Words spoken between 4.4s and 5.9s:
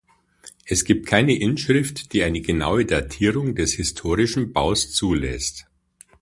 Baus zulässt.